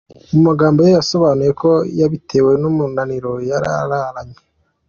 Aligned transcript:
Mu 0.33 0.39
magambo 0.47 0.79
ye 0.85 0.91
yasobanuye 0.97 1.51
ko 1.61 1.71
yabitewe 1.99 2.51
n’umunaniro 2.61 3.31
yari 3.49 3.67
yararanye. 3.73 4.37